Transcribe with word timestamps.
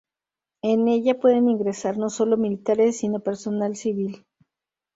En 0.63 0.87
ella 0.87 1.19
pueden 1.19 1.47
ingresar 1.47 1.99
no 1.99 2.09
solo 2.09 2.35
militares, 2.35 2.97
sino 2.97 3.19
personal 3.19 3.75
civil. 3.75 4.25